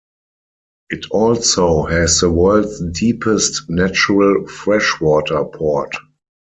[0.89, 5.95] It also has the world's deepest natural freshwater port.